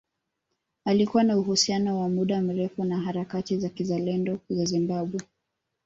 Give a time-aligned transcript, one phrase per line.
[0.85, 5.21] Alikuwa na uhusiano wa muda mrefu na harakati za kizalendo za Zimbabwe